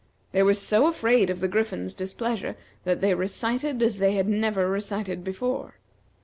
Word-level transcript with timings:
They 0.31 0.41
were 0.41 0.55
so 0.55 0.87
afraid 0.87 1.29
of 1.29 1.41
the 1.41 1.47
Griffin's 1.47 1.93
displeasure 1.93 2.55
that 2.85 3.01
they 3.01 3.13
recited 3.13 3.83
as 3.83 3.99
they 3.99 4.13
had 4.13 4.27
never 4.27 4.67
recited 4.67 5.23
before. 5.23 5.75